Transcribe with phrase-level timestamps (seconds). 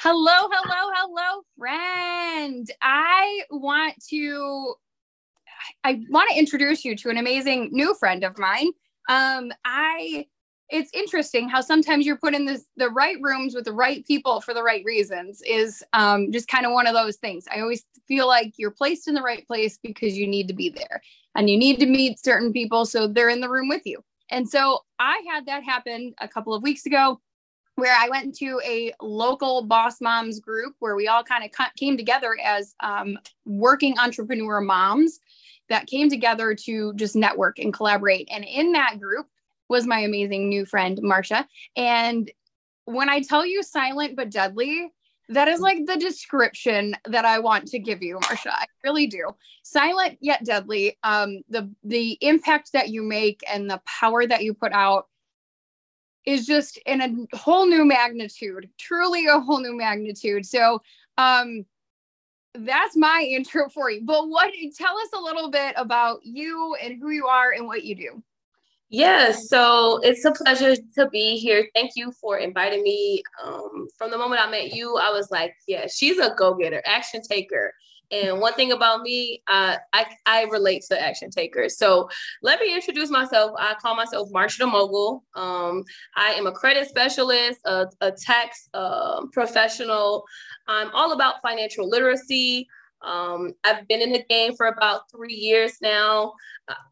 [0.00, 2.70] Hello, hello, hello, friend.
[2.80, 4.74] I want to
[5.82, 8.68] I want to introduce you to an amazing new friend of mine.
[9.08, 10.26] Um, I
[10.68, 14.40] it's interesting how sometimes you're put in this, the right rooms with the right people
[14.40, 17.46] for the right reasons is um, just kind of one of those things.
[17.52, 20.68] I always feel like you're placed in the right place because you need to be
[20.68, 21.02] there
[21.34, 24.04] and you need to meet certain people so they're in the room with you.
[24.30, 27.20] And so I had that happen a couple of weeks ago
[27.78, 31.96] where I went to a local boss moms group where we all kind of came
[31.96, 33.16] together as um,
[33.46, 35.20] working entrepreneur moms
[35.68, 38.28] that came together to just network and collaborate.
[38.32, 39.28] And in that group
[39.68, 41.46] was my amazing new friend, Marsha.
[41.76, 42.28] And
[42.84, 44.92] when I tell you silent but deadly,
[45.28, 48.50] that is like the description that I want to give you, Marsha.
[48.50, 49.28] I really do.
[49.62, 50.98] Silent yet deadly.
[51.04, 55.06] Um, the the impact that you make and the power that you put out
[56.28, 60.44] is just in a whole new magnitude, truly a whole new magnitude.
[60.44, 60.82] So,
[61.16, 61.64] um,
[62.54, 64.02] that's my intro for you.
[64.04, 67.84] But what tell us a little bit about you and who you are and what
[67.84, 68.22] you do.
[68.90, 71.68] Yeah, so it's a pleasure to be here.
[71.74, 73.22] Thank you for inviting me.
[73.44, 76.82] Um, from the moment I met you, I was like, yeah, she's a go getter,
[76.86, 77.74] action taker.
[78.10, 81.76] And one thing about me, uh, I, I relate to action takers.
[81.76, 82.08] So
[82.42, 83.52] let me introduce myself.
[83.58, 85.24] I call myself Marsha Mogul.
[85.34, 85.84] Um,
[86.16, 90.24] I am a credit specialist, a, a tax uh, professional.
[90.66, 92.66] I'm all about financial literacy.
[93.02, 96.32] Um, I've been in the game for about three years now.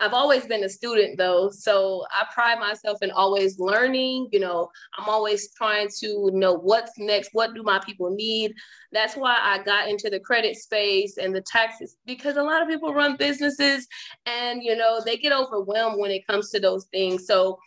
[0.01, 4.29] I've always been a student though, so I pride myself in always learning.
[4.33, 8.55] You know, I'm always trying to know what's next, what do my people need.
[8.93, 12.69] That's why I got into the credit space and the taxes because a lot of
[12.69, 13.87] people run businesses
[14.25, 17.27] and you know they get overwhelmed when it comes to those things.
[17.27, 17.59] So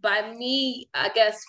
[0.00, 1.42] by me, I guess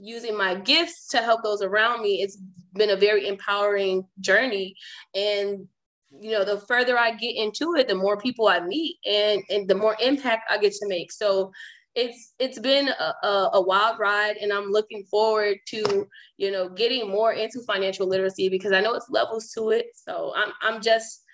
[0.00, 2.38] using my gifts to help those around me, it's
[2.74, 4.74] been a very empowering journey.
[5.14, 5.68] And
[6.12, 9.68] you know, the further I get into it, the more people I meet and and
[9.68, 11.12] the more impact I get to make.
[11.12, 11.52] So
[11.94, 16.06] it's it's been a, a, wild ride and i'm looking forward to
[16.36, 20.32] you know getting more into financial literacy because i know it's levels to it so
[20.36, 21.24] i'm, I'm just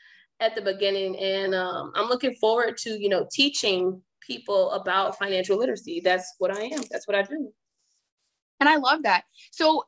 [0.41, 5.59] at the beginning and um, i'm looking forward to you know teaching people about financial
[5.59, 7.53] literacy that's what i am that's what i do
[8.61, 9.25] and I love that.
[9.51, 9.85] So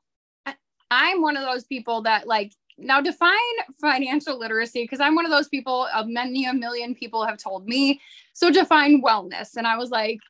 [0.90, 3.32] I'm one of those people that like now define
[3.80, 7.66] financial literacy because I'm one of those people, uh, many a million people have told
[7.66, 8.00] me.
[8.32, 9.56] So define wellness.
[9.56, 10.20] And I was like,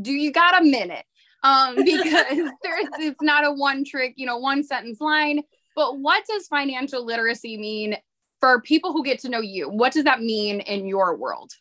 [0.00, 1.04] do you got a minute?
[1.42, 5.42] Um, because there's it's not a one trick, you know, one sentence line.
[5.74, 7.96] But what does financial literacy mean
[8.40, 9.68] for people who get to know you?
[9.68, 11.52] What does that mean in your world?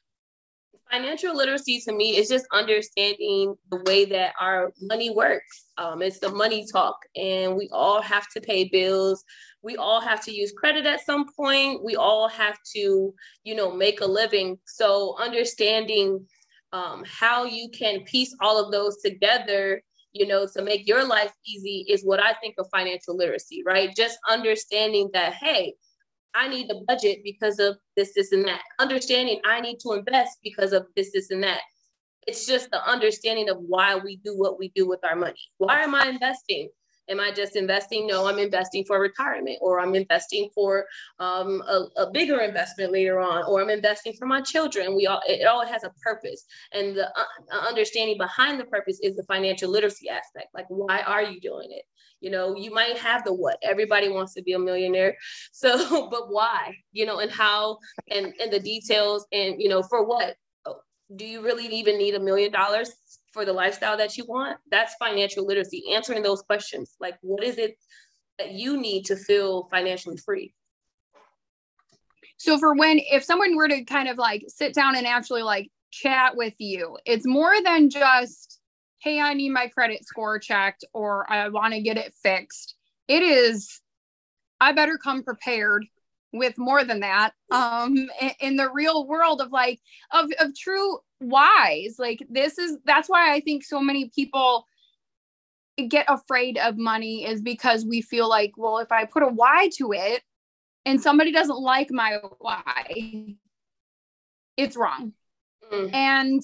[0.92, 5.66] Financial literacy to me is just understanding the way that our money works.
[5.78, 9.24] Um, it's the money talk, and we all have to pay bills.
[9.62, 11.84] We all have to use credit at some point.
[11.84, 13.14] We all have to,
[13.44, 14.58] you know, make a living.
[14.66, 16.26] So understanding
[16.74, 21.32] um, how you can piece all of those together you know, to make your life
[21.46, 23.96] easy is what I think of financial literacy, right?
[23.96, 25.76] Just understanding that, hey,
[26.36, 28.62] I need a budget because of this, this, and that.
[28.80, 31.62] Understanding I need to invest because of this, this, and that.
[32.28, 35.40] It's just the understanding of why we do what we do with our money.
[35.58, 36.70] Why am I investing?
[37.10, 38.06] Am I just investing?
[38.06, 40.86] No, I'm investing for retirement, or I'm investing for
[41.20, 44.96] um, a, a, bigger investment later on, or I'm investing for my children.
[44.96, 49.16] We all it all has a purpose, and the uh, understanding behind the purpose is
[49.16, 50.48] the financial literacy aspect.
[50.54, 51.84] Like, why are you doing it?
[52.22, 53.58] You know, you might have the what.
[53.64, 55.16] Everybody wants to be a millionaire.
[55.52, 56.74] So, but why?
[56.92, 60.36] You know, and how and and the details and you know, for what?
[60.66, 60.78] Oh,
[61.16, 62.92] do you really even need a million dollars
[63.32, 64.58] for the lifestyle that you want?
[64.72, 66.96] That's financial literacy, answering those questions.
[67.00, 67.78] Like what is it
[68.38, 70.54] that you need to feel financially free?
[72.38, 75.70] So for when if someone were to kind of like sit down and actually like
[75.92, 78.60] chat with you, it's more than just
[79.02, 82.76] hey, I need my credit score checked or I want to get it fixed.
[83.08, 83.80] It is,
[84.60, 85.86] I better come prepared
[86.32, 89.80] with more than that um in, in the real world of like
[90.12, 94.66] of of true whys like this is that's why i think so many people
[95.90, 99.70] get afraid of money is because we feel like well if i put a why
[99.76, 100.22] to it
[100.86, 103.36] and somebody doesn't like my why
[104.58, 105.14] it's wrong
[105.72, 105.94] mm.
[105.94, 106.42] and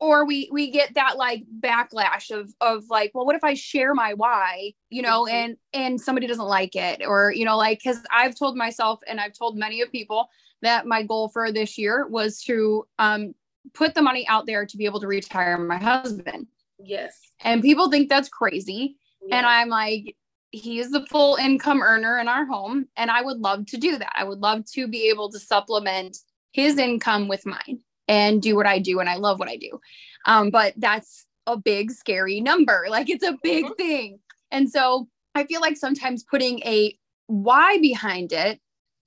[0.00, 3.94] or we we get that like backlash of of like well what if i share
[3.94, 5.34] my why you know mm-hmm.
[5.34, 9.20] and and somebody doesn't like it or you know like because i've told myself and
[9.20, 10.28] i've told many of people
[10.62, 13.34] that my goal for this year was to um
[13.72, 16.46] put the money out there to be able to retire my husband.
[16.78, 17.18] Yes.
[17.40, 18.96] And people think that's crazy.
[19.26, 19.38] Yes.
[19.38, 20.16] and i'm like
[20.50, 23.98] he is the full income earner in our home and i would love to do
[23.98, 24.12] that.
[24.14, 26.18] I would love to be able to supplement
[26.52, 29.80] his income with mine and do what i do and i love what i do.
[30.26, 32.86] Um, but that's a big scary number.
[32.90, 33.74] Like it's a big mm-hmm.
[33.74, 34.18] thing.
[34.50, 36.96] And so i feel like sometimes putting a
[37.26, 38.60] why behind it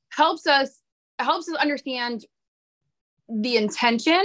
[0.09, 0.81] helps us
[1.19, 2.25] helps us understand
[3.29, 4.24] the intention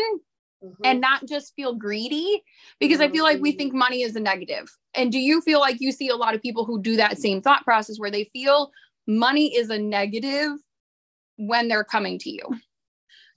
[0.62, 0.82] mm-hmm.
[0.84, 2.42] and not just feel greedy
[2.80, 3.10] because mm-hmm.
[3.10, 3.58] I feel like we mm-hmm.
[3.58, 4.70] think money is a negative.
[4.94, 7.42] And do you feel like you see a lot of people who do that same
[7.42, 8.70] thought process where they feel
[9.06, 10.52] money is a negative
[11.36, 12.42] when they're coming to you?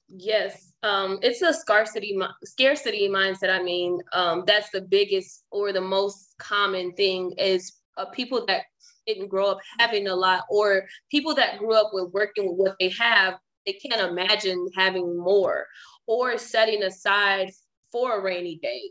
[0.08, 3.50] Yes, um, it's a scarcity scarcity mindset.
[3.50, 8.64] I mean, um, that's the biggest or the most common thing is uh, people that
[9.08, 12.76] didn't grow up having a lot, or people that grew up with working with what
[12.80, 13.36] they have.
[13.66, 15.68] They can't imagine having more,
[16.08, 17.52] or setting aside
[17.92, 18.82] for a rainy day.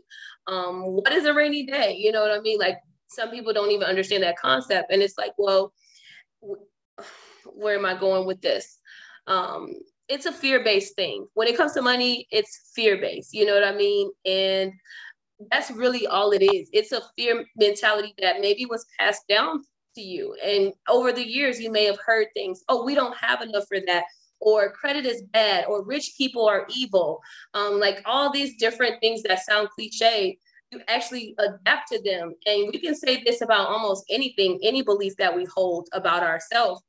[0.47, 1.95] Um, what is a rainy day?
[1.97, 2.59] You know what I mean?
[2.59, 2.77] Like
[3.07, 4.91] some people don't even understand that concept.
[4.91, 5.73] And it's like, well,
[7.45, 8.79] where am I going with this?
[9.27, 9.73] Um,
[10.07, 11.27] it's a fear-based thing.
[11.33, 13.33] When it comes to money, it's fear-based.
[13.33, 14.11] You know what I mean?
[14.25, 14.73] And
[15.51, 16.69] that's really all it is.
[16.71, 19.61] It's a fear mentality that maybe was passed down
[19.95, 20.35] to you.
[20.43, 23.77] And over the years, you may have heard things, oh, we don't have enough for
[23.87, 24.03] that
[24.39, 27.21] or credit is bad or rich people are evil.
[27.53, 30.37] Um, like all these different things that sound cliche
[30.71, 32.33] you actually adapt to them.
[32.45, 36.81] And we can say this about almost anything any belief that we hold about ourselves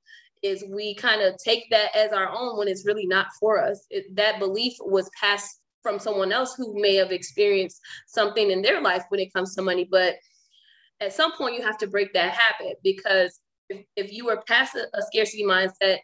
[0.43, 3.87] is we kind of take that as our own when it's really not for us.
[3.90, 8.81] It, that belief was passed from someone else who may have experienced something in their
[8.81, 9.87] life when it comes to money.
[9.90, 10.16] But
[11.00, 14.75] at some point you have to break that habit because if, if you were past
[14.75, 15.98] a, a scarcity mindset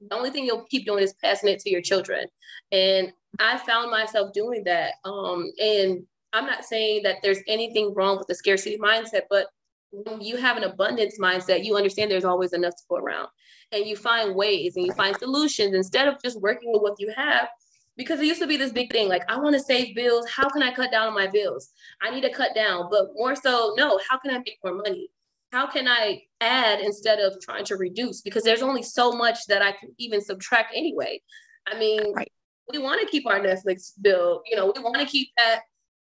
[0.00, 2.26] the only thing you'll keep doing is passing it to your children.
[2.72, 4.94] And I found myself doing that.
[5.04, 9.46] Um, and I'm not saying that there's anything wrong with the scarcity mindset, but
[9.90, 13.28] when you have an abundance mindset, you understand there's always enough to go around.
[13.72, 17.12] And you find ways and you find solutions instead of just working with what you
[17.16, 17.48] have.
[17.96, 20.28] Because it used to be this big thing like, I want to save bills.
[20.28, 21.70] How can I cut down on my bills?
[22.02, 22.88] I need to cut down.
[22.90, 25.08] But more so, no, how can I make more money?
[25.52, 28.20] How can I add instead of trying to reduce?
[28.20, 31.20] Because there's only so much that I can even subtract anyway.
[31.66, 32.30] I mean, right.
[32.72, 35.62] we want to keep our Netflix bill, you know, we want to keep that.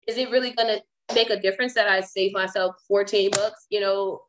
[0.06, 3.80] Is it really going to make a difference that I save myself 14 bucks, you
[3.80, 4.22] know,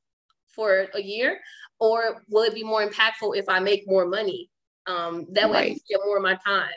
[0.48, 1.40] for a year?
[1.80, 4.50] Or will it be more impactful if I make more money?
[4.88, 6.72] Um, that way I can get more of my time.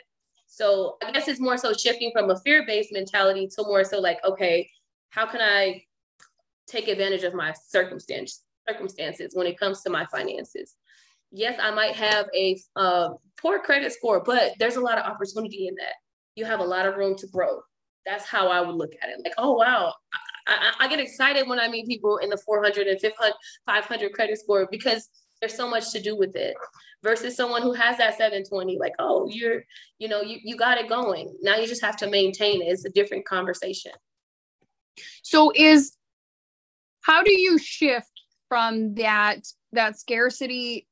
[0.47, 4.19] So I guess it's more so shifting from a fear-based mentality to more so like,
[4.23, 4.69] okay,
[5.09, 5.83] how can I
[6.67, 10.75] take advantage of my circumstance circumstances when it comes to my finances.
[11.31, 13.09] Yes, I might have a uh,
[13.41, 15.95] poor credit score, but there's a lot of opportunity in that.
[16.35, 17.61] You have a lot of room to grow.
[18.05, 19.19] That's how I would look at it.
[19.23, 19.93] Like, oh wow,
[20.47, 22.99] I, I, I get excited when I meet people in the 400 and
[23.65, 25.09] 500 credit score because
[25.39, 26.55] there's so much to do with it
[27.03, 29.63] versus someone who has that 720 like oh you're
[29.99, 32.85] you know you, you got it going now you just have to maintain it it's
[32.85, 33.91] a different conversation
[35.21, 35.97] so is
[37.03, 38.11] how do you shift
[38.49, 40.87] from that that scarcity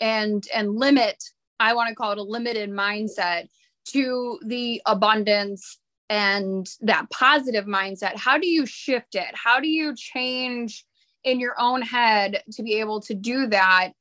[0.00, 1.22] and and limit
[1.58, 3.46] i want to call it a limited mindset
[3.86, 5.78] to the abundance
[6.10, 8.16] and that positive mindset?
[8.16, 9.30] How do you shift it?
[9.32, 10.84] How do you change
[11.24, 13.92] in your own head to be able to do that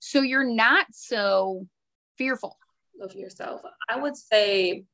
[0.00, 1.66] so you're not so
[2.16, 2.56] fearful
[3.00, 3.60] of yourself?
[3.88, 4.84] I would say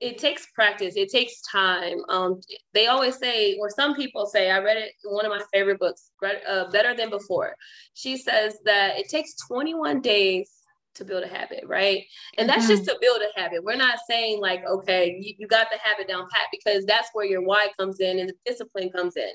[0.00, 0.94] it takes practice.
[0.96, 1.98] It takes time.
[2.08, 2.40] Um,
[2.72, 5.80] they always say, or some people say, I read it in one of my favorite
[5.80, 6.10] books,
[6.48, 7.54] uh, Better Than Before.
[7.94, 10.50] She says that it takes 21 days
[10.94, 12.04] to build a habit, right?
[12.38, 12.76] And that's mm-hmm.
[12.76, 13.64] just to build a habit.
[13.64, 17.26] We're not saying like, okay, you, you got the habit down pat because that's where
[17.26, 19.30] your why comes in and the discipline comes in.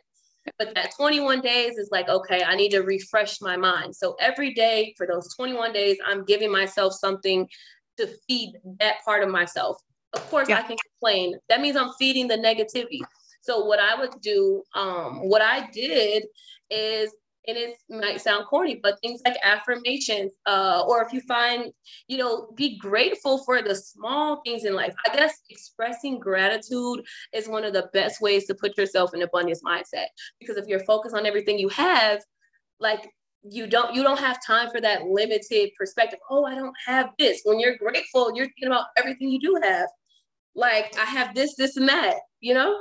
[0.60, 3.96] But that 21 days is like, okay, I need to refresh my mind.
[3.96, 7.48] So every day for those 21 days, I'm giving myself something
[7.98, 9.78] to feed that part of myself
[10.14, 10.60] of course yeah.
[10.60, 11.38] I can complain.
[11.50, 13.00] That means I'm feeding the negativity.
[13.42, 16.26] So what I would do, um, what I did
[16.70, 17.14] is,
[17.46, 21.74] and it might sound corny, but things like affirmations, uh, or if you find,
[22.08, 24.96] you know, be grateful for the small things in life.
[25.06, 27.04] I guess expressing gratitude
[27.34, 30.06] is one of the best ways to put yourself in abundance mindset.
[30.40, 32.24] Because if you're focused on everything you have,
[32.80, 33.10] like
[33.44, 37.42] you don't you don't have time for that limited perspective oh i don't have this
[37.44, 39.90] when you're grateful you're thinking about everything you do have
[40.56, 42.76] like I have this, this, and that, you know?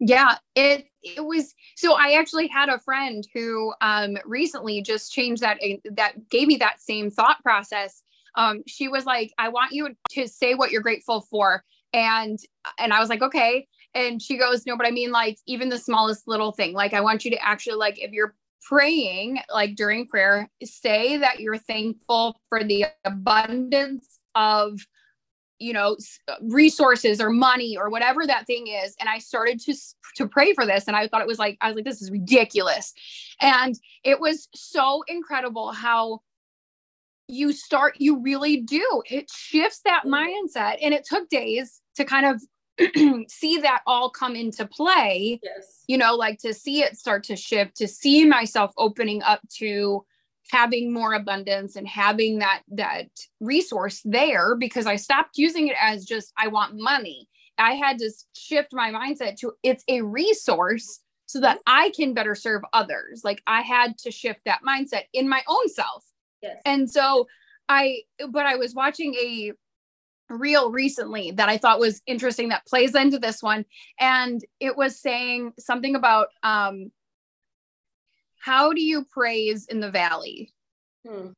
[0.00, 5.42] Yeah, it it was so I actually had a friend who um recently just changed
[5.42, 8.02] that eh, that gave me that same thought process.
[8.36, 12.38] Um she was like, "I want you to say what you're grateful for." And
[12.78, 15.78] and I was like, "Okay." and she goes, No, but I mean, like, even the
[15.78, 16.72] smallest little thing.
[16.74, 21.40] Like, I want you to actually, like, if you're praying, like during prayer, say that
[21.40, 24.80] you're thankful for the abundance of
[25.58, 25.96] you know
[26.42, 29.74] resources or money or whatever that thing is and i started to
[30.14, 32.10] to pray for this and i thought it was like i was like this is
[32.10, 32.94] ridiculous
[33.40, 36.20] and it was so incredible how
[37.26, 40.14] you start you really do it shifts that mm-hmm.
[40.14, 42.40] mindset and it took days to kind of
[43.28, 45.82] see that all come into play yes.
[45.88, 50.04] you know like to see it start to shift to see myself opening up to
[50.50, 53.08] having more abundance and having that that
[53.40, 57.28] resource there because I stopped using it as just I want money.
[57.58, 62.34] I had to shift my mindset to it's a resource so that I can better
[62.34, 63.22] serve others.
[63.24, 66.04] Like I had to shift that mindset in my own self.
[66.42, 66.56] Yes.
[66.64, 67.26] And so
[67.68, 69.52] I but I was watching a
[70.30, 73.64] reel recently that I thought was interesting that plays into this one
[73.98, 76.90] and it was saying something about um
[78.38, 80.52] how do you praise in the valley?
[81.06, 81.28] Hmm.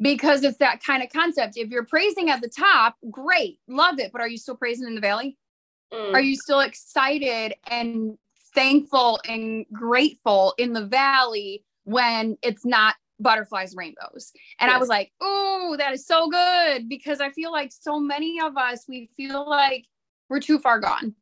[0.00, 1.56] Because it's that kind of concept.
[1.56, 4.12] If you're praising at the top, great, love it.
[4.12, 5.38] But are you still praising in the valley?
[5.92, 6.14] Mm.
[6.14, 8.18] Are you still excited and
[8.54, 14.76] thankful and grateful in the valley when it's not butterflies rainbows and yes.
[14.76, 18.56] i was like oh that is so good because i feel like so many of
[18.56, 19.84] us we feel like
[20.28, 21.14] we're too far gone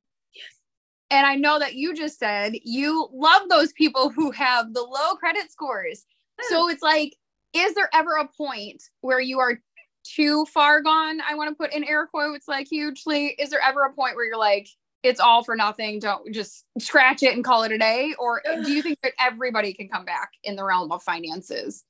[1.13, 5.15] and I know that you just said you love those people who have the low
[5.17, 6.07] credit scores.
[6.49, 7.15] So it's like,
[7.53, 9.61] is there ever a point where you are
[10.05, 11.21] too far gone?
[11.21, 13.37] I want to put in air quotes like hugely.
[13.39, 14.69] Is there ever a point where you're like,
[15.03, 15.99] it's all for nothing?
[15.99, 18.15] Don't just scratch it and call it a day?
[18.19, 21.85] Or do you think that everybody can come back in the realm of finances?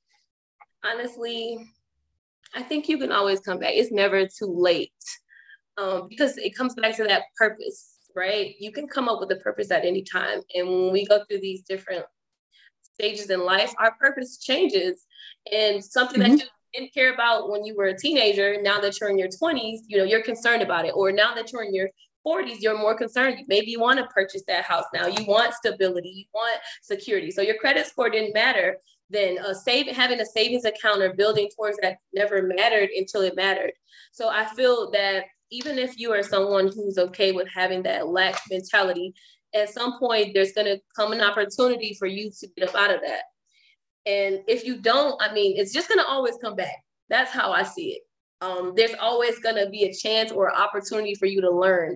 [0.83, 1.65] Honestly,
[2.53, 3.71] I think you can always come back.
[3.73, 4.91] It's never too late
[5.77, 8.55] um, because it comes back to that purpose right?
[8.59, 10.41] You can come up with a purpose at any time.
[10.55, 12.05] And when we go through these different
[12.81, 15.05] stages in life, our purpose changes.
[15.51, 16.37] And something mm-hmm.
[16.37, 19.29] that you didn't care about when you were a teenager, now that you're in your
[19.29, 20.93] 20s, you know, you're concerned about it.
[20.95, 21.89] Or now that you're in your
[22.25, 23.39] 40s, you're more concerned.
[23.47, 25.07] Maybe you want to purchase that house now.
[25.07, 27.31] You want stability, you want security.
[27.31, 28.77] So your credit score didn't matter.
[29.09, 33.35] Then a save, having a savings account or building towards that never mattered until it
[33.35, 33.73] mattered.
[34.11, 38.41] So I feel that even if you are someone who's okay with having that lack
[38.49, 39.13] mentality,
[39.53, 42.93] at some point there's going to come an opportunity for you to get up out
[42.93, 43.21] of that.
[44.05, 46.75] And if you don't, I mean, it's just going to always come back.
[47.09, 48.01] That's how I see it.
[48.41, 51.95] Um, there's always going to be a chance or opportunity for you to learn.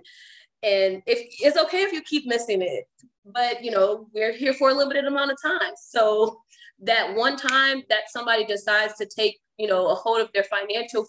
[0.63, 2.85] And if it's okay if you keep missing it,
[3.25, 5.73] but you know, we're here for a limited amount of time.
[5.89, 6.39] So
[6.83, 11.07] that one time that somebody decides to take, you know, a hold of their financial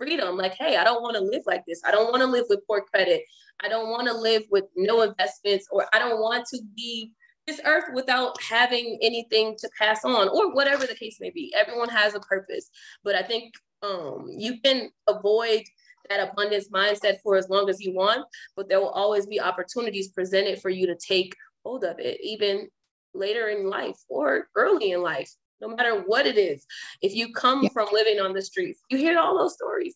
[0.00, 0.36] freedom.
[0.36, 1.82] Like, hey, I don't want to live like this.
[1.84, 3.22] I don't want to live with poor credit.
[3.62, 7.12] I don't want to live with no investments, or I don't want to be
[7.46, 11.52] this earth without having anything to pass on, or whatever the case may be.
[11.58, 12.70] Everyone has a purpose,
[13.04, 13.52] but I think
[13.82, 15.62] um, you can avoid
[16.08, 18.24] that abundance mindset for as long as you want,
[18.56, 22.68] but there will always be opportunities presented for you to take hold of it, even
[23.12, 25.30] later in life or early in life
[25.60, 26.64] no matter what it is.
[27.02, 27.68] If you come yeah.
[27.70, 29.94] from living on the streets, you hear all those stories.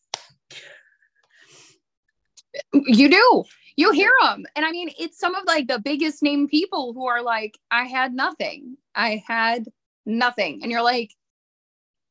[2.72, 3.44] You do.
[3.76, 4.44] You hear them.
[4.54, 7.84] And I mean, it's some of like the biggest name people who are like, I
[7.84, 8.76] had nothing.
[8.94, 9.64] I had
[10.06, 10.60] nothing.
[10.62, 11.10] And you're like,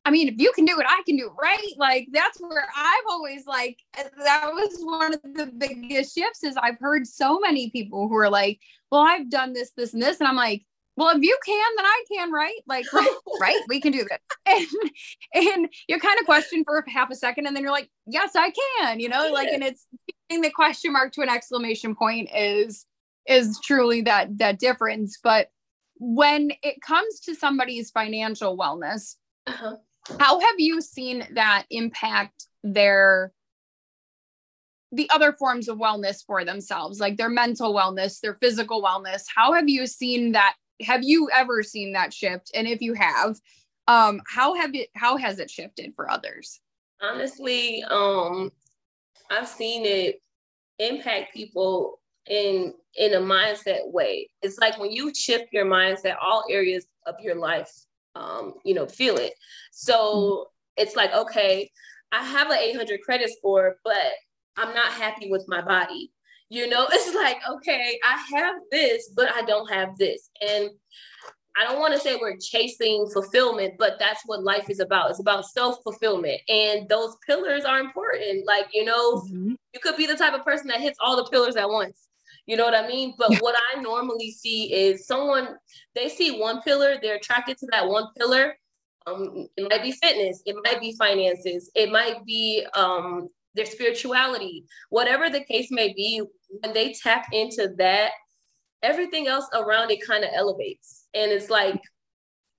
[0.04, 1.72] I mean, if you can do it, I can do it, right?
[1.78, 6.78] Like that's where I've always like that was one of the biggest shifts is I've
[6.78, 8.60] heard so many people who are like,
[8.92, 10.20] well, I've done this, this, and this.
[10.20, 10.62] And I'm like,
[10.96, 12.60] well, if you can, then I can, right?
[12.66, 12.86] Like,
[13.40, 14.20] right, we can do that.
[14.46, 14.66] And,
[15.34, 18.52] and you kind of question for half a second, and then you're like, yes, I
[18.78, 19.86] can, you know, like, and it's
[20.28, 22.86] the question mark to an exclamation point is
[23.26, 25.18] is truly that that difference.
[25.22, 25.48] But
[25.96, 29.76] when it comes to somebody's financial wellness, uh-huh.
[30.20, 33.32] how have you seen that impact their
[34.92, 39.22] the other forms of wellness for themselves, like their mental wellness, their physical wellness?
[39.34, 42.50] How have you seen that have you ever seen that shift?
[42.54, 43.36] And if you have,
[43.86, 46.60] um, how have it how has it shifted for others?
[47.02, 48.50] Honestly, um,
[49.30, 50.20] I've seen it
[50.78, 54.28] impact people in in a mindset way.
[54.42, 57.70] It's like when you shift your mindset, all areas of your life,
[58.14, 59.34] um, you know, feel it.
[59.72, 60.82] So mm-hmm.
[60.82, 61.70] it's like, okay,
[62.12, 64.12] I have an 800 credit score, but
[64.56, 66.12] I'm not happy with my body.
[66.50, 70.30] You know, it's like, okay, I have this, but I don't have this.
[70.40, 70.70] And
[71.56, 75.10] I don't want to say we're chasing fulfillment, but that's what life is about.
[75.10, 76.40] It's about self fulfillment.
[76.48, 78.44] And those pillars are important.
[78.44, 79.52] Like, you know, mm-hmm.
[79.72, 82.08] you could be the type of person that hits all the pillars at once.
[82.46, 83.14] You know what I mean?
[83.16, 85.56] But what I normally see is someone
[85.94, 88.56] they see one pillar, they're attracted to that one pillar.
[89.06, 94.64] Um, it might be fitness, it might be finances, it might be um, their spirituality,
[94.90, 96.22] whatever the case may be.
[96.60, 98.12] When they tap into that,
[98.82, 101.80] everything else around it kind of elevates, and it's like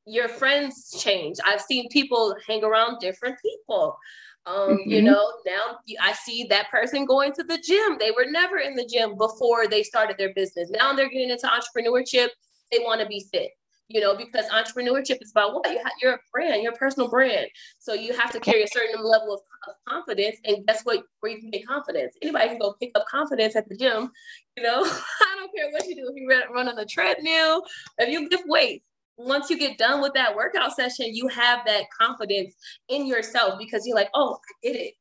[0.05, 1.37] your friends change.
[1.45, 3.97] I've seen people hang around different people.
[4.45, 4.89] Um, mm-hmm.
[4.89, 7.97] you know, now I see that person going to the gym.
[7.99, 10.69] They were never in the gym before they started their business.
[10.69, 12.27] Now they're getting into entrepreneurship.
[12.71, 13.51] They want to be fit,
[13.87, 17.47] you know, because entrepreneurship is about what you ha- you're a brand, your personal brand.
[17.77, 20.37] So you have to carry a certain level of, of confidence.
[20.45, 21.03] And guess what?
[21.19, 22.15] Where you can get confidence.
[22.21, 24.11] Anybody can go pick up confidence at the gym.
[24.57, 26.09] You know, I don't care what you do.
[26.09, 27.63] If you run on the treadmill,
[27.99, 28.85] if you lift weights,
[29.17, 32.55] once you get done with that workout session, you have that confidence
[32.89, 34.93] in yourself because you're like, oh, I did it.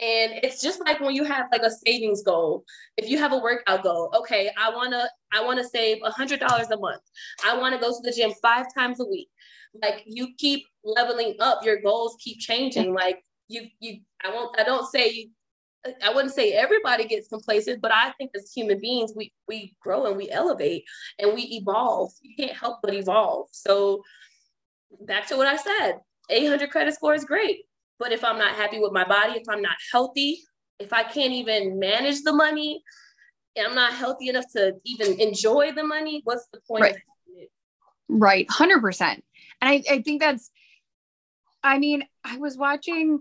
[0.00, 2.64] And it's just like when you have like a savings goal.
[2.96, 6.70] If you have a workout goal, okay, I wanna I wanna save a hundred dollars
[6.70, 7.02] a month.
[7.44, 9.28] I wanna go to the gym five times a week.
[9.80, 12.94] Like you keep leveling up, your goals keep changing.
[12.94, 15.30] Like you you I won't I don't say you
[16.02, 20.06] I wouldn't say everybody gets complacent, but I think as human beings, we we grow
[20.06, 20.84] and we elevate
[21.18, 22.12] and we evolve.
[22.22, 23.48] You can't help but evolve.
[23.52, 24.02] So
[25.06, 25.98] back to what I said,
[26.30, 27.64] 800 credit score is great,
[27.98, 30.42] but if I'm not happy with my body, if I'm not healthy,
[30.78, 32.82] if I can't even manage the money,
[33.56, 36.82] and I'm not healthy enough to even enjoy the money, what's the point?
[36.82, 36.96] Right,
[38.08, 39.24] right, hundred percent.
[39.60, 40.50] And I, I think that's.
[41.62, 43.20] I mean, I was watching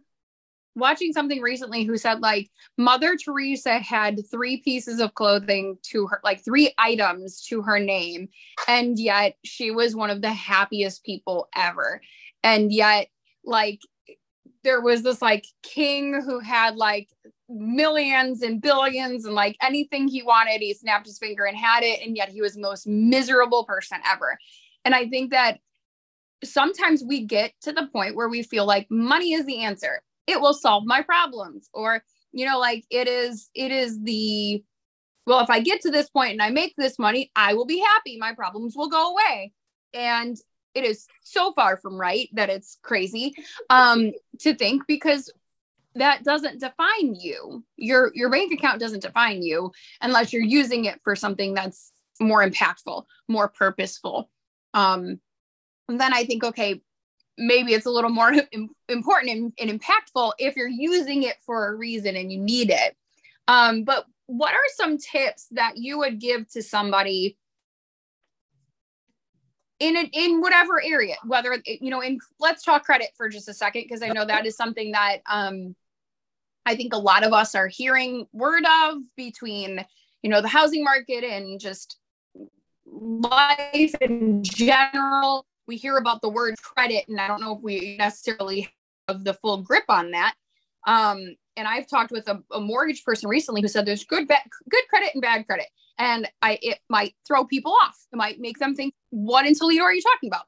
[0.75, 6.20] watching something recently who said like Mother Teresa had three pieces of clothing to her,
[6.24, 8.30] like three items to her name,
[8.68, 12.01] and yet she was one of the happiest people ever.
[12.44, 13.08] And yet,
[13.46, 13.82] like,
[14.63, 17.10] there was this like king who had like
[17.50, 22.06] millions and billions and like anything he wanted, he snapped his finger and had it,
[22.06, 24.38] and yet he was the most miserable person ever.
[24.86, 25.60] And I think that
[26.44, 30.01] sometimes we get to the point where we feel like money is the answer.
[30.27, 31.70] It will solve my problems.
[31.74, 34.64] Or you know like it is it is the
[35.27, 37.79] well if i get to this point and i make this money i will be
[37.79, 38.18] happy.
[38.18, 39.51] My problems will go away.
[39.94, 40.38] And
[40.74, 43.34] it is so far from right that it's crazy
[43.70, 45.31] um to think because
[45.96, 51.00] that doesn't define you your your bank account doesn't define you unless you're using it
[51.03, 54.29] for something that's more impactful more purposeful
[54.74, 55.20] um
[55.90, 56.81] and then i think okay
[57.38, 58.31] maybe it's a little more
[58.90, 62.96] important and, and, impactful if you're using it for a reason and you need it.
[63.48, 67.38] Um, but what are some tips that you would give to somebody
[69.81, 73.53] in a, in whatever area, whether you know, in let's talk credit for just a
[73.53, 75.75] second because I know that is something that um,
[76.65, 79.83] I think a lot of us are hearing word of between
[80.22, 81.98] you know the housing market and just
[82.85, 87.96] life in general we hear about the word credit, and I don't know if we
[87.98, 88.70] necessarily
[89.07, 90.33] have the full grip on that.
[90.85, 94.50] Um, and I've talked with a, a, mortgage person recently who said there's good ba-
[94.70, 95.67] good credit and bad credit,
[96.01, 97.96] and I it might throw people off.
[98.11, 100.48] It might make them think, "What in Toledo are you talking about?"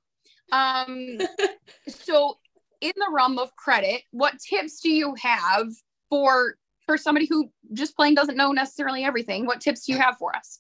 [0.51, 1.19] Um,
[1.87, 2.39] so,
[2.81, 5.67] in the realm of credit, what tips do you have
[6.09, 9.45] for for somebody who just plain doesn't know necessarily everything?
[9.45, 10.59] What tips do you have for us?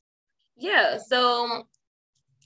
[0.55, 1.67] Yeah, so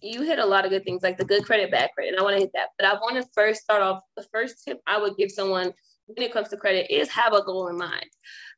[0.02, 2.14] you hit a lot of good things like the good credit, bad credit.
[2.14, 2.70] And I want to hit that.
[2.78, 5.74] But I want to first start off the first tip I would give someone
[6.08, 8.10] when it comes to credit is have a goal in mind.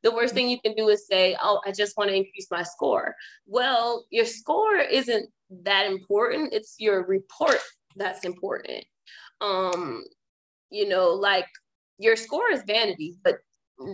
[0.04, 2.64] The worst thing you can do is say, Oh, I just want to increase my
[2.64, 3.16] score.
[3.46, 5.30] Well, your score isn't
[5.64, 7.60] that important, it's your report
[7.96, 8.86] that's important.
[9.42, 10.04] Um,
[10.70, 11.48] you know, like
[11.98, 13.40] your score is vanity, but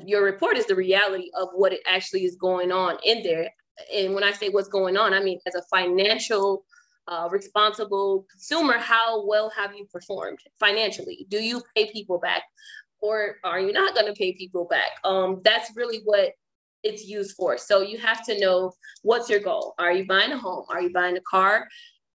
[0.05, 3.49] your report is the reality of what it actually is going on in there.
[3.93, 6.65] And when I say what's going on, I mean as a financial
[7.07, 11.27] uh, responsible consumer, how well have you performed financially?
[11.29, 12.43] Do you pay people back
[13.01, 14.91] or are you not going to pay people back?
[15.03, 16.31] Um, that's really what
[16.83, 17.57] it's used for.
[17.57, 19.73] So you have to know what's your goal.
[19.79, 20.65] Are you buying a home?
[20.69, 21.67] Are you buying a car?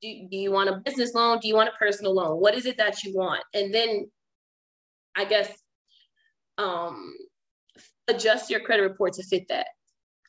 [0.02, 1.40] Do, do you want a business loan?
[1.42, 2.40] Do you want a personal loan?
[2.40, 3.44] What is it that you want?
[3.54, 4.10] And then
[5.16, 5.52] I guess
[6.58, 7.14] um,
[8.08, 9.68] adjust your credit report to fit that.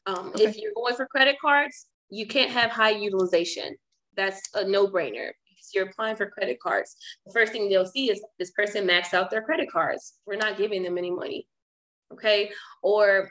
[0.06, 0.44] Um, okay.
[0.44, 3.76] If you're going for credit cards, you can't have high utilization
[4.16, 5.30] that's a no-brainer
[5.74, 6.96] you're applying for credit cards.
[7.26, 10.14] The first thing they'll see is this person maxed out their credit cards.
[10.26, 11.46] We're not giving them any money.
[12.12, 12.50] Okay.
[12.83, 13.31] Or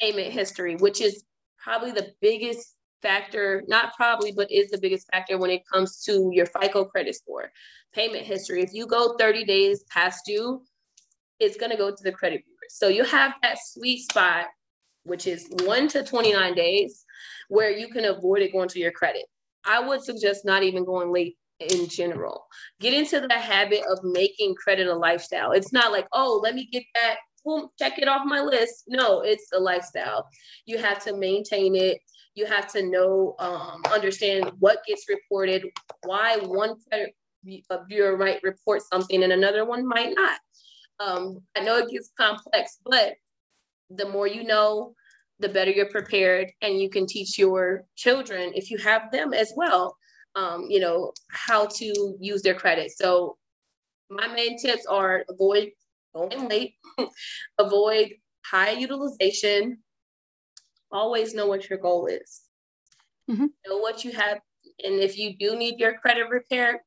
[0.00, 1.24] payment history, which is
[1.58, 6.30] probably the biggest factor, not probably, but is the biggest factor when it comes to
[6.32, 7.50] your FICO credit score.
[7.94, 8.62] Payment history.
[8.62, 10.62] If you go 30 days past due,
[11.38, 12.58] it's going to go to the credit bureau.
[12.68, 14.46] So you have that sweet spot,
[15.04, 17.04] which is one to 29 days
[17.48, 19.24] where you can avoid it going to your credit.
[19.64, 22.46] I would suggest not even going late in general.
[22.80, 25.52] Get into the habit of making credit a lifestyle.
[25.52, 28.84] It's not like, oh, let me get that, boom, check it off my list.
[28.88, 30.28] No, it's a lifestyle.
[30.66, 31.98] You have to maintain it.
[32.34, 35.64] You have to know, um, understand what gets reported,
[36.04, 37.14] why one credit
[37.88, 40.38] bureau might report something and another one might not.
[41.00, 43.14] Um, I know it gets complex, but
[43.90, 44.94] the more you know,
[45.40, 49.52] the better you're prepared, and you can teach your children if you have them as
[49.56, 49.96] well
[50.36, 52.92] um, you know, how to use their credit.
[52.92, 53.36] So
[54.08, 55.70] my main tips are avoid
[56.14, 56.74] going late,
[57.58, 58.12] avoid
[58.44, 59.78] high utilization,
[60.90, 62.42] always know what your goal is.
[63.30, 63.46] Mm-hmm.
[63.66, 64.40] Know what you have.
[64.82, 66.78] And if you do need your credit repaired,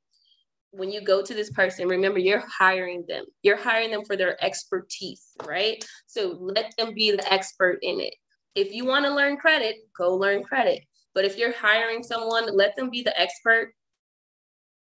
[0.71, 3.25] when you go to this person, remember you're hiring them.
[3.43, 5.83] You're hiring them for their expertise, right?
[6.07, 8.15] So let them be the expert in it.
[8.55, 10.83] If you want to learn credit, go learn credit.
[11.15, 13.73] But if you're hiring someone, let them be the expert.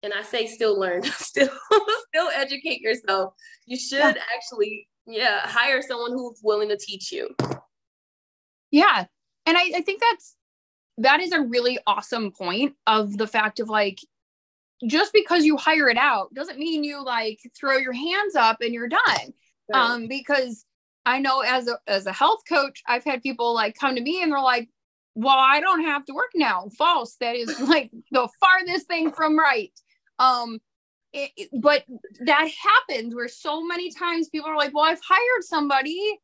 [0.04, 1.50] And I say still learn, still
[2.08, 3.34] still educate yourself.
[3.66, 4.24] You should yeah.
[4.36, 7.30] actually, yeah, hire someone who's willing to teach you.
[8.72, 9.06] Yeah.
[9.46, 10.36] And I, I think that's
[10.98, 14.00] that is a really awesome point of the fact of like
[14.88, 18.74] just because you hire it out doesn't mean you like throw your hands up and
[18.74, 19.00] you're done.
[19.74, 19.80] Right.
[19.80, 20.66] Um, because
[21.06, 24.22] I know as a as a health coach, I've had people like come to me
[24.22, 24.70] and they're like,
[25.16, 26.70] well, I don't have to work now.
[26.78, 27.16] False.
[27.20, 29.72] That is like the farthest thing from right.
[30.20, 30.60] Um,
[31.14, 31.84] it, it, but
[32.26, 36.20] that happens where so many times people are like, well, I've hired somebody.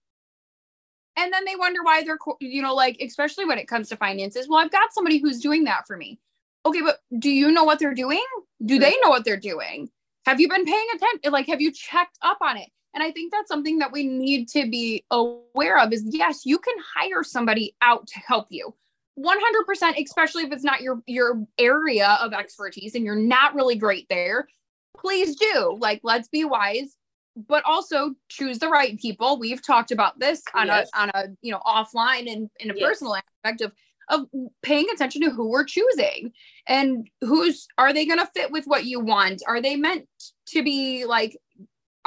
[1.17, 4.47] And then they wonder why they're, you know, like, especially when it comes to finances.
[4.47, 6.19] Well, I've got somebody who's doing that for me.
[6.65, 8.23] Okay, but do you know what they're doing?
[8.63, 9.89] Do they know what they're doing?
[10.25, 11.31] Have you been paying attention?
[11.31, 12.69] Like, have you checked up on it?
[12.97, 16.57] And I think that's something that we need to be aware of is yes, you
[16.57, 18.73] can hire somebody out to help you.
[19.19, 24.07] 100% especially if it's not your your area of expertise and you're not really great
[24.09, 24.47] there
[24.95, 26.95] please do like let's be wise
[27.35, 30.87] but also choose the right people we've talked about this on yes.
[30.93, 32.87] a on a you know offline and in a yes.
[32.87, 33.71] personal aspect of
[34.09, 34.27] of
[34.61, 36.31] paying attention to who we're choosing
[36.67, 40.07] and who's are they going to fit with what you want are they meant
[40.45, 41.35] to be like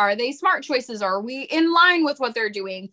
[0.01, 1.03] are they smart choices?
[1.03, 2.89] Are we in line with what they're doing?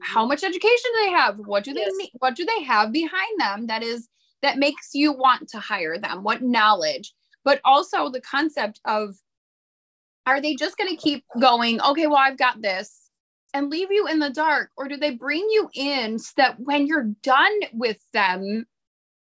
[0.00, 1.38] How much education do they have?
[1.38, 1.92] What do they yes.
[1.96, 2.10] need?
[2.18, 4.08] What do they have behind them that is
[4.42, 6.22] that makes you want to hire them?
[6.22, 7.12] What knowledge?
[7.44, 9.16] But also the concept of
[10.26, 13.10] are they just going to keep going, okay, well, I've got this
[13.52, 14.70] and leave you in the dark?
[14.76, 18.66] Or do they bring you in so that when you're done with them,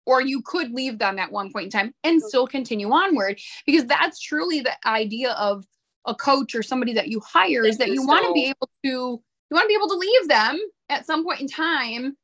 [0.05, 3.39] or you could leave them at one point in time and still continue onward?
[3.65, 5.65] Because that's truly the idea of
[6.05, 9.21] a coach or somebody that you hire is that you want to be able to
[9.51, 10.59] you want to be able to leave them
[10.89, 12.15] at some point in time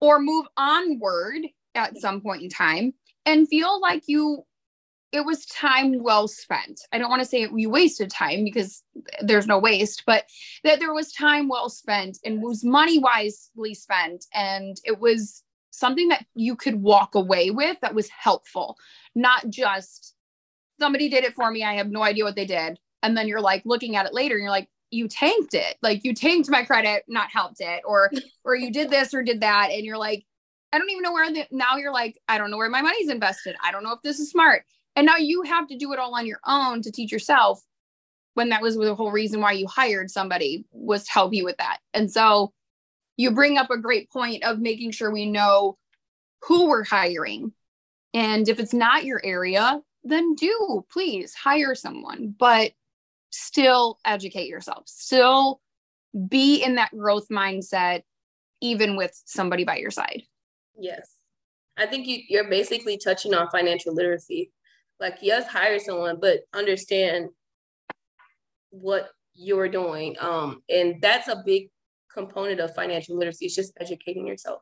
[0.00, 1.42] or move onward
[1.74, 2.94] at some point in time
[3.26, 4.44] and feel like you
[5.12, 6.80] it was time well spent.
[6.90, 8.82] I don't want to say we wasted time because
[9.20, 10.24] there's no waste, but
[10.64, 14.24] that there was time well spent and was money wisely spent.
[14.32, 18.78] And it was something that you could walk away with that was helpful,
[19.14, 20.14] not just
[20.80, 21.62] somebody did it for me.
[21.62, 24.36] I have no idea what they did and then you're like looking at it later
[24.36, 25.76] and you're like you tanked it.
[25.82, 28.10] Like you tanked my credit not helped it or
[28.44, 30.24] or you did this or did that and you're like
[30.72, 33.10] i don't even know where the now you're like i don't know where my money's
[33.10, 33.56] invested.
[33.62, 34.64] I don't know if this is smart.
[34.94, 37.62] And now you have to do it all on your own to teach yourself
[38.34, 41.56] when that was the whole reason why you hired somebody was to help you with
[41.58, 41.78] that.
[41.94, 42.52] And so
[43.16, 45.76] you bring up a great point of making sure we know
[46.42, 47.52] who we're hiring.
[48.14, 52.34] And if it's not your area then do please hire someone.
[52.38, 52.72] But
[53.32, 55.60] still educate yourself, still
[56.28, 58.02] be in that growth mindset,
[58.60, 60.22] even with somebody by your side.
[60.78, 61.08] Yes.
[61.76, 64.52] I think you, you're basically touching on financial literacy.
[65.00, 67.30] Like, yes, hire someone, but understand
[68.70, 70.16] what you're doing.
[70.20, 71.70] Um, and that's a big
[72.12, 73.46] component of financial literacy.
[73.46, 74.60] It's just educating yourself.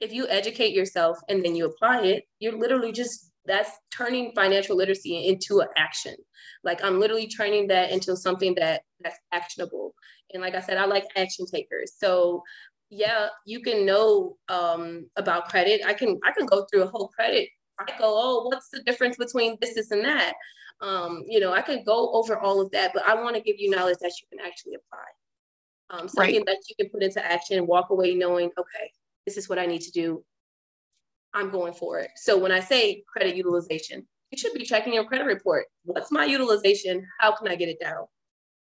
[0.00, 4.76] If you educate yourself and then you apply it, you're literally just that's turning financial
[4.76, 6.14] literacy into an action.
[6.62, 9.94] Like I'm literally turning that into something that that's actionable.
[10.32, 11.94] And like I said, I like action takers.
[11.98, 12.44] So
[12.90, 15.80] yeah, you can know um, about credit.
[15.84, 17.48] I can I can go through a whole credit.
[17.80, 20.34] I go, oh, what's the difference between this, this, and that?
[20.80, 23.56] Um, you know, I could go over all of that, but I want to give
[23.58, 25.06] you knowledge that you can actually apply.
[25.90, 26.46] Um, something right.
[26.46, 28.92] that you can put into action, walk away knowing, okay,
[29.26, 30.22] this is what I need to do
[31.34, 32.10] I'm going for it.
[32.16, 35.66] So when I say credit utilization, you should be checking your credit report.
[35.84, 37.06] What's my utilization?
[37.18, 38.04] How can I get it down?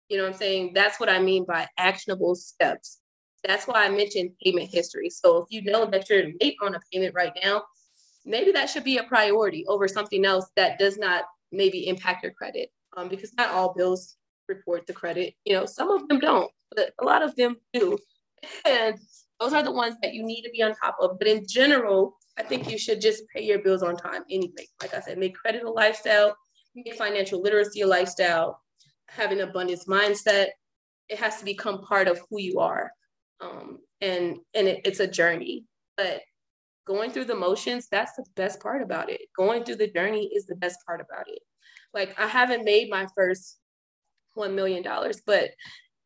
[0.08, 0.72] You know what I'm saying?
[0.74, 3.00] That's what I mean by actionable steps.
[3.46, 5.10] that's why I mentioned payment history.
[5.10, 7.64] So if you know that you're late on a payment right now,
[8.24, 12.32] maybe that should be a priority over something else that does not maybe impact your
[12.32, 12.70] credit.
[12.96, 14.16] Um, because not all bills
[14.48, 15.34] report the credit.
[15.44, 17.98] You know, some of them don't, but a lot of them do.
[18.66, 18.98] And
[19.40, 21.18] those are the ones that you need to be on top of.
[21.18, 24.66] But in general, I think you should just pay your bills on time anyway.
[24.82, 26.36] Like I said, make credit a lifestyle,
[26.74, 28.60] make financial literacy a lifestyle,
[29.08, 30.48] have an abundance mindset.
[31.08, 32.90] It has to become part of who you are.
[33.40, 35.64] Um, and and it, it's a journey.
[35.96, 36.22] But
[36.86, 39.20] going through the motions, that's the best part about it.
[39.36, 41.40] Going through the journey is the best part about it.
[41.92, 43.58] Like I haven't made my first
[44.36, 44.84] $1 million,
[45.26, 45.50] but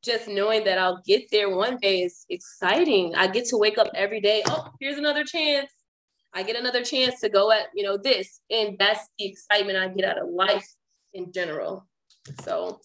[0.04, 3.14] just knowing that I'll get there one day is exciting.
[3.16, 4.42] I get to wake up every day.
[4.46, 5.70] Oh, here's another chance.
[6.34, 8.40] I get another chance to go at, you know, this.
[8.50, 10.66] And that's the excitement I get out of life
[11.14, 11.86] in general.
[12.42, 12.80] So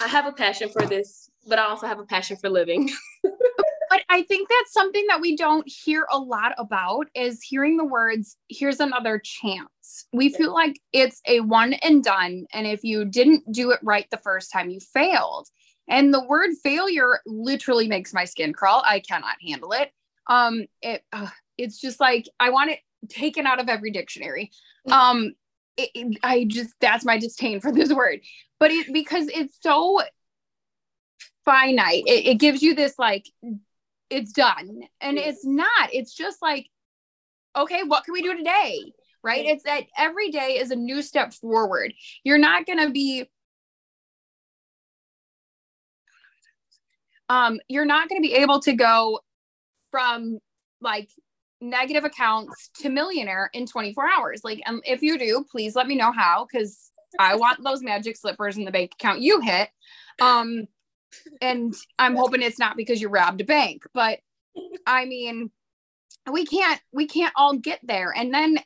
[0.00, 2.90] I have a passion for this, but I also have a passion for living.
[3.22, 7.84] but I think that's something that we don't hear a lot about is hearing the
[7.84, 10.06] words, here's another chance.
[10.12, 12.46] We feel like it's a one and done.
[12.52, 15.48] And if you didn't do it right the first time, you failed.
[15.88, 18.82] And the word failure literally makes my skin crawl.
[18.84, 19.90] I cannot handle it.
[20.28, 24.50] Um, it uh, it's just like I want it taken out of every dictionary.
[24.86, 24.92] Mm.
[24.92, 25.32] Um,
[25.76, 28.20] it, it, I just that's my disdain for this word,
[28.58, 30.00] but it because it's so
[31.44, 32.04] finite.
[32.06, 33.26] It, it gives you this like
[34.10, 35.92] it's done, and it's not.
[35.92, 36.68] It's just like
[37.56, 38.92] okay, what can we do today?
[39.22, 39.44] Right?
[39.46, 41.92] It's that every day is a new step forward.
[42.22, 43.28] You're not going to be
[47.28, 49.20] um, you're not going to be able to go
[49.90, 50.38] from
[50.80, 51.10] like
[51.60, 54.40] negative accounts to millionaire in 24 hours.
[54.44, 58.16] Like, um, if you do, please let me know how, because I want those magic
[58.16, 59.68] slippers in the bank account you hit.
[60.20, 60.66] Um,
[61.40, 64.20] and I'm hoping it's not because you robbed a bank, but
[64.86, 65.50] I mean,
[66.30, 68.12] we can't we can't all get there.
[68.14, 68.58] And then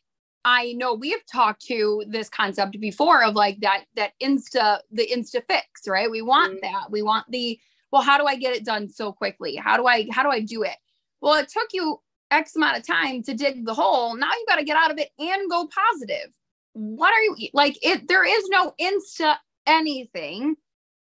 [0.44, 5.06] I know we have talked to this concept before of like that that insta the
[5.06, 6.10] insta fix, right?
[6.10, 6.72] We want mm-hmm.
[6.72, 6.90] that.
[6.90, 7.58] We want the
[7.92, 9.54] well, how do I get it done so quickly?
[9.54, 10.76] How do I how do I do it?
[11.22, 14.16] Well, it took you X amount of time to dig the hole.
[14.16, 16.30] Now you got to get out of it and go positive.
[16.74, 17.78] What are you like?
[17.82, 20.56] It there is no insta anything.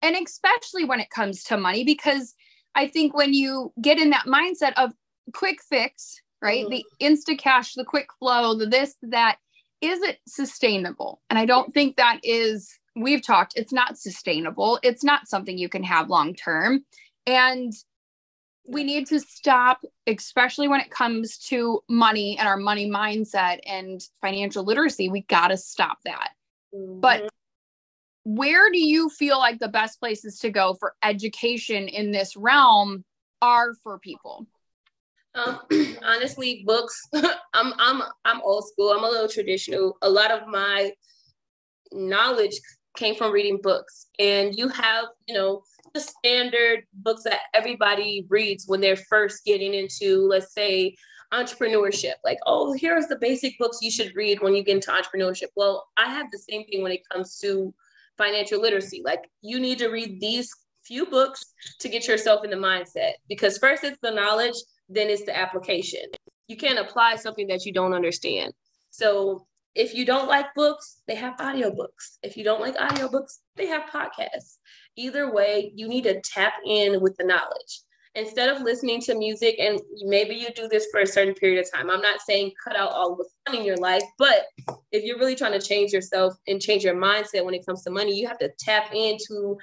[0.02, 2.34] And especially when it comes to money, because
[2.76, 4.94] I think when you get in that mindset of
[5.34, 6.66] quick fix, right?
[6.66, 6.80] Mm-hmm.
[7.00, 9.38] The insta cash, the quick flow, the this, that,
[9.82, 11.22] is it sustainable?
[11.30, 14.80] And I don't think that is we've talked, it's not sustainable.
[14.84, 16.86] It's not something you can have long term.
[17.26, 17.74] And
[18.68, 24.02] we need to stop, especially when it comes to money and our money mindset and
[24.22, 25.10] financial literacy.
[25.10, 26.32] We got to stop that.
[26.76, 27.00] Mm-hmm.
[27.00, 27.30] But
[28.26, 33.06] where do you feel like the best places to go for education in this realm
[33.42, 34.46] are for people?
[35.34, 35.60] Um,
[36.04, 37.02] honestly, books.
[37.14, 38.92] I'm I'm I'm old school.
[38.92, 39.98] I'm a little traditional.
[40.02, 40.92] A lot of my
[41.94, 42.60] knowledge
[42.98, 45.62] came from reading books and you have you know
[45.94, 50.96] the standard books that everybody reads when they're first getting into let's say
[51.34, 52.14] entrepreneurship.
[52.24, 55.48] Like oh here's the basic books you should read when you get into entrepreneurship.
[55.56, 57.74] Well i have the same thing when it comes to
[58.18, 59.02] financial literacy.
[59.04, 63.58] Like you need to read these few books to get yourself in the mindset because
[63.58, 64.56] first it's the knowledge
[64.90, 66.04] then it's the application.
[66.48, 68.54] You can't apply something that you don't understand.
[68.90, 69.46] So
[69.78, 72.18] if you don't like books, they have audiobooks.
[72.24, 74.58] If you don't like audiobooks, they have podcasts.
[74.96, 77.82] Either way, you need to tap in with the knowledge.
[78.16, 81.72] Instead of listening to music, and maybe you do this for a certain period of
[81.72, 81.92] time.
[81.92, 84.48] I'm not saying cut out all the fun in your life, but
[84.92, 87.92] if you're really trying to change yourself and change your mindset when it comes to
[87.92, 89.56] money, you have to tap into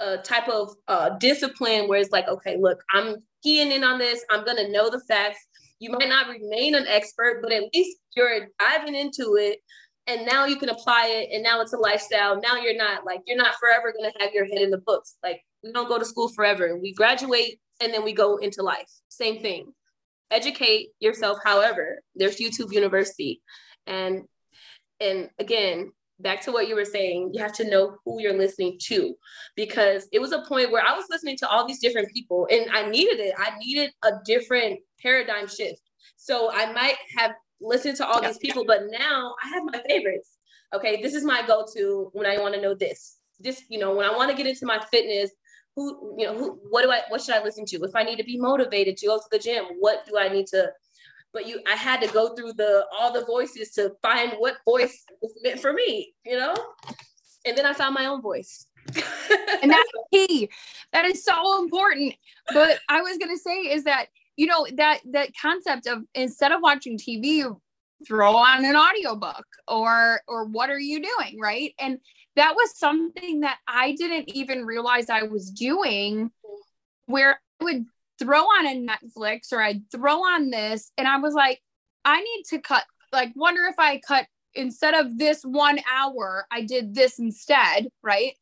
[0.00, 4.22] a type of uh, discipline where it's like, okay, look, I'm keying in on this.
[4.28, 5.46] I'm going to know the facts
[5.82, 9.58] you might not remain an expert, but at least you're diving into it
[10.06, 12.40] and now you can apply it and now it's a lifestyle.
[12.40, 15.16] Now you're not like you're not forever going to have your head in the books.
[15.24, 16.78] Like we don't go to school forever.
[16.78, 18.88] We graduate and then we go into life.
[19.08, 19.72] Same thing.
[20.30, 22.00] Educate yourself however.
[22.14, 23.42] There's YouTube University.
[23.88, 24.22] And
[25.00, 25.90] and again,
[26.20, 29.16] back to what you were saying, you have to know who you're listening to
[29.56, 32.70] because it was a point where I was listening to all these different people and
[32.70, 33.34] I needed it.
[33.36, 35.82] I needed a different paradigm shift.
[36.16, 38.28] So I might have listened to all yeah.
[38.28, 40.38] these people, but now I have my favorites.
[40.74, 43.18] Okay, this is my go-to when I want to know this.
[43.40, 45.30] This, you know, when I want to get into my fitness,
[45.76, 47.76] who, you know, who, what do I, what should I listen to?
[47.82, 50.46] If I need to be motivated to go to the gym, what do I need
[50.48, 50.70] to?
[51.32, 55.04] But you, I had to go through the all the voices to find what voice
[55.22, 56.54] was meant for me, you know.
[57.46, 58.66] And then I found my own voice.
[58.94, 60.50] and that's key.
[60.92, 62.14] That is so important.
[62.52, 66.60] But I was gonna say is that you know that that concept of instead of
[66.62, 67.44] watching TV,
[68.06, 71.74] throw on an audiobook or or what are you doing, right?
[71.78, 71.98] And
[72.36, 76.30] that was something that I didn't even realize I was doing
[77.06, 77.84] where I would
[78.18, 81.60] throw on a Netflix or I'd throw on this and I was like,
[82.04, 86.62] I need to cut like wonder if I cut instead of this one hour, I
[86.62, 88.32] did this instead, right?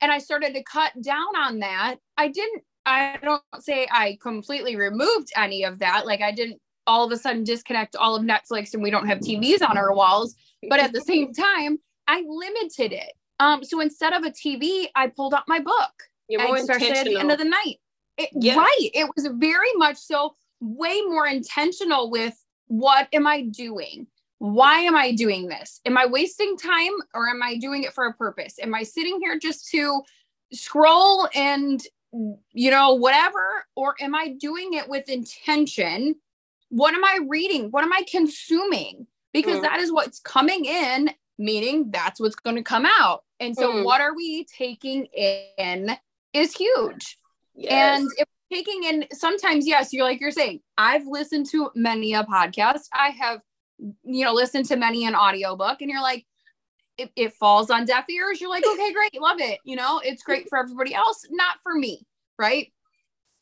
[0.00, 1.96] And I started to cut down on that.
[2.16, 6.06] I didn't, I don't say I completely removed any of that.
[6.06, 9.18] Like I didn't all of a sudden disconnect all of Netflix and we don't have
[9.18, 10.34] TVs on our walls.
[10.68, 13.12] But at the same time, I limited it.
[13.40, 15.92] Um, so instead of a TV, I pulled out my book.
[16.28, 17.76] You're more especially at the end of the night.
[18.16, 18.56] It, Yes.
[18.56, 18.90] Right.
[18.94, 22.34] It was very much so way more intentional with
[22.66, 24.06] what am I doing?
[24.38, 25.80] Why am I doing this?
[25.84, 28.58] Am I wasting time or am I doing it for a purpose?
[28.60, 30.02] Am I sitting here just to
[30.52, 33.66] scroll and, you know, whatever?
[33.76, 36.16] Or am I doing it with intention?
[36.70, 37.70] What am I reading?
[37.70, 39.06] What am I consuming?
[39.32, 39.62] Because Mm.
[39.62, 43.24] that is what's coming in, meaning that's what's going to come out.
[43.40, 43.84] And so, Mm.
[43.84, 45.96] what are we taking in
[46.32, 47.18] is huge.
[47.54, 48.00] Yes.
[48.00, 52.24] And if taking in sometimes, yes, you're like you're saying, I've listened to many a
[52.24, 52.88] podcast.
[52.92, 53.40] I have,
[53.78, 56.26] you know, listened to many an audiobook, and you're like,
[56.98, 58.40] it, it falls on deaf ears.
[58.40, 59.60] You're like, okay, great, love it.
[59.64, 62.04] You know, it's great for everybody else, not for me,
[62.38, 62.72] right?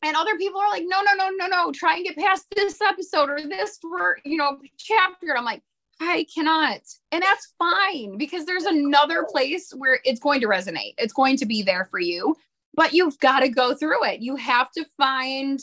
[0.03, 2.81] And other people are like, no, no, no, no, no, try and get past this
[2.81, 3.79] episode or this
[4.25, 5.31] you know chapter.
[5.31, 5.62] And I'm like,
[6.01, 6.81] I cannot.
[7.11, 10.95] And that's fine because there's another place where it's going to resonate.
[10.99, 12.37] It's going to be there for you,
[12.75, 14.21] but you've got to go through it.
[14.21, 15.61] You have to find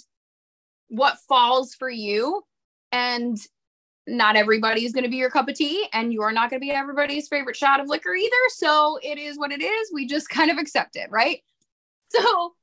[0.90, 2.44] what falls for you.
[2.92, 3.38] And
[4.08, 6.60] not everybody is going to be your cup of tea, and you are not going
[6.60, 8.36] to be everybody's favorite shot of liquor either.
[8.50, 9.92] So it is what it is.
[9.94, 11.42] We just kind of accept it, right?
[12.10, 12.54] So,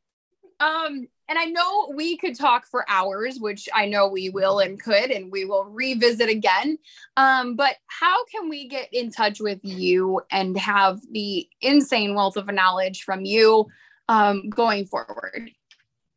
[0.61, 4.81] um, and I know we could talk for hours, which I know we will and
[4.81, 6.77] could, and we will revisit again.
[7.17, 12.37] Um, but how can we get in touch with you and have the insane wealth
[12.37, 13.67] of knowledge from you
[14.09, 15.51] um, going forward?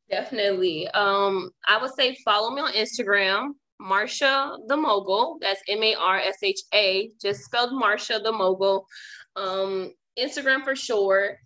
[0.09, 0.87] Definitely.
[0.89, 3.53] Um, I would say follow me on Instagram,
[3.83, 5.39] Marsha the Mogul.
[5.41, 8.87] That's M A R S H A, just spelled Marsha the Mogul.
[9.35, 11.37] Um, Instagram for sure.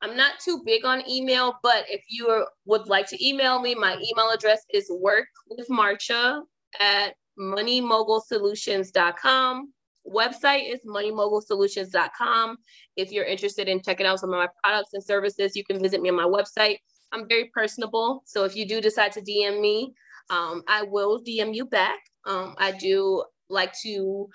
[0.00, 3.74] I'm not too big on email, but if you are, would like to email me,
[3.74, 6.42] my email address is work with Marsha
[6.80, 9.72] at moneymogulsolutions.com.
[10.06, 12.56] Website is moneymogulsolutions.com.
[12.96, 16.00] If you're interested in checking out some of my products and services, you can visit
[16.00, 16.76] me on my website.
[17.12, 18.22] I'm very personable.
[18.24, 19.92] So if you do decide to DM me,
[20.30, 21.98] um, I will DM you back.
[22.26, 24.28] Um, I do like to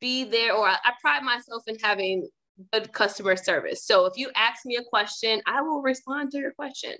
[0.00, 2.28] be there, or I, I pride myself in having
[2.72, 3.84] good customer service.
[3.86, 6.94] So if you ask me a question, I will respond to your question.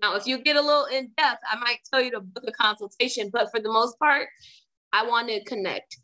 [0.00, 2.52] Now, if you get a little in depth, I might tell you to book a
[2.52, 4.28] consultation, but for the most part,
[4.92, 5.96] I want to connect.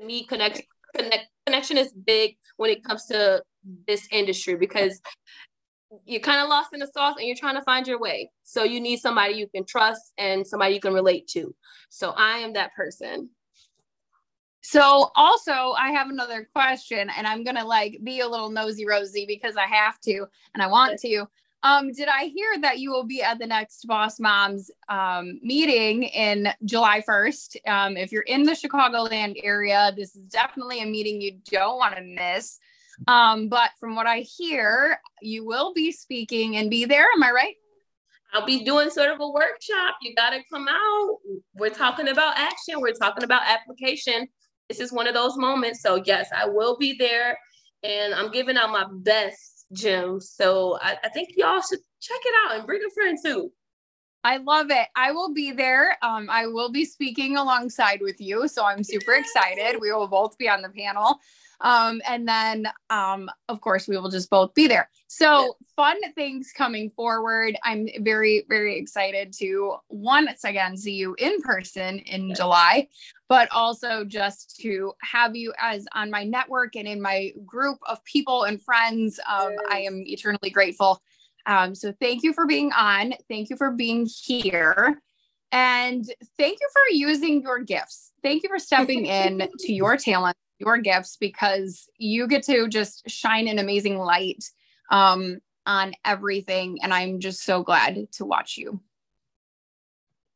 [0.00, 0.62] Me connect,
[0.96, 3.42] connect connection is big when it comes to
[3.86, 5.00] this industry because
[6.04, 8.30] you're kind of lost in the sauce and you're trying to find your way.
[8.44, 11.54] So you need somebody you can trust and somebody you can relate to.
[11.88, 13.30] So I am that person.
[14.62, 19.24] So also I have another question and I'm gonna like be a little nosy rosy
[19.26, 21.26] because I have to and I want to.
[21.62, 26.04] Um, did I hear that you will be at the next Boss Moms um, meeting
[26.04, 27.68] in July 1st?
[27.68, 31.96] Um, if you're in the Chicagoland area, this is definitely a meeting you don't want
[31.96, 32.58] to miss.
[33.08, 37.06] Um, but from what I hear, you will be speaking and be there.
[37.14, 37.54] Am I right?
[38.32, 39.96] I'll be doing sort of a workshop.
[40.02, 41.18] You got to come out.
[41.54, 44.28] We're talking about action, we're talking about application.
[44.68, 45.82] This is one of those moments.
[45.82, 47.36] So, yes, I will be there
[47.82, 50.30] and I'm giving out my best gems.
[50.30, 53.50] So, I, I think y'all should check it out and bring a friend too.
[54.22, 54.86] I love it.
[54.94, 55.96] I will be there.
[56.02, 58.48] Um, I will be speaking alongside with you.
[58.48, 59.80] So I'm super excited.
[59.80, 61.18] We will both be on the panel.
[61.60, 64.88] Um, and then, um, of course, we will just both be there.
[65.08, 67.56] So fun things coming forward.
[67.64, 72.38] I'm very, very excited to once again see you in person in Yes.
[72.38, 72.88] July,
[73.28, 78.02] but also just to have you as on my network and in my group of
[78.04, 79.18] people and friends.
[79.28, 81.02] Um, I am eternally grateful.
[81.46, 83.14] Um, so thank you for being on.
[83.28, 85.00] Thank you for being here.
[85.52, 86.04] And
[86.38, 88.12] thank you for using your gifts.
[88.22, 93.08] Thank you for stepping in to your talent, your gifts, because you get to just
[93.08, 94.44] shine an amazing light
[94.90, 96.78] um, on everything.
[96.82, 98.80] And I'm just so glad to watch you.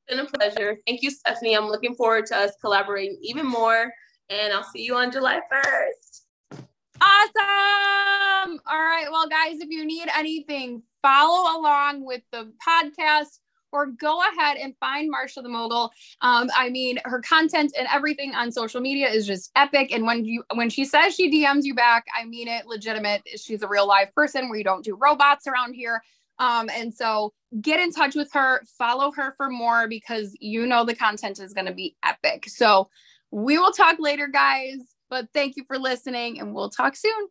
[0.07, 0.79] It's been a pleasure.
[0.87, 1.57] Thank you, Stephanie.
[1.57, 3.93] I'm looking forward to us collaborating even more.
[4.31, 6.64] And I'll see you on July 1st.
[7.01, 8.61] Awesome.
[8.66, 9.07] All right.
[9.11, 13.39] Well, well, guys, if you need anything, follow along with the podcast
[13.75, 15.91] or go ahead and find Marsha the Mogul.
[16.20, 19.93] Um, I mean, her content and everything on social media is just epic.
[19.93, 23.22] And when you when she says she DMs you back, I mean it legitimate.
[23.37, 24.49] She's a real live person.
[24.49, 26.01] We don't do robots around here.
[26.39, 30.85] Um, and so get in touch with her, follow her for more because you know
[30.85, 32.49] the content is going to be epic.
[32.49, 32.89] So
[33.31, 34.79] we will talk later, guys.
[35.11, 37.29] But thank you for listening, and we'll talk soon.